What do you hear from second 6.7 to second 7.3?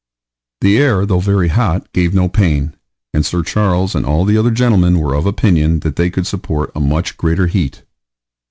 a much